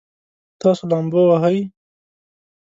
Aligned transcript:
تاسو 0.61 0.83
لامبو 0.89 1.21
وهئ؟ 1.29 1.57